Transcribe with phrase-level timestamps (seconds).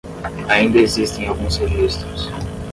[0.49, 2.27] Ainda existem alguns registros